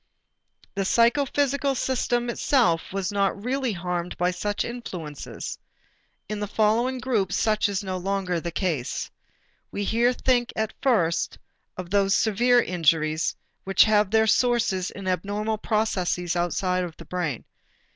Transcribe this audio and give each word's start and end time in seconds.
The 0.73 0.83
psychophysical 0.83 1.75
system 1.75 2.31
itself 2.31 2.91
was 2.91 3.11
not 3.11 3.43
really 3.45 3.71
harmed 3.73 4.17
by 4.17 4.31
such 4.31 4.65
influences. 4.65 5.59
In 6.27 6.39
the 6.39 6.47
following 6.47 6.97
groups, 6.97 7.35
such 7.35 7.69
is 7.69 7.83
no 7.83 7.97
longer 7.97 8.39
the 8.39 8.49
case. 8.49 9.11
We 9.69 9.83
here 9.83 10.11
think 10.11 10.53
at 10.55 10.73
first 10.81 11.37
of 11.77 11.91
those 11.91 12.15
severe 12.17 12.63
injuries 12.63 13.35
which 13.63 13.83
have 13.83 14.09
their 14.09 14.25
sources 14.25 14.89
in 14.89 15.07
abnormal 15.07 15.59
processes 15.59 16.35
outside 16.35 16.83
of 16.83 16.97
the 16.97 17.05
brain. 17.05 17.45